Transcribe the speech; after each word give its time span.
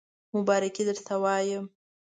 مبارکی 0.35 0.83
درته 0.87 1.15
وایم 1.23 1.65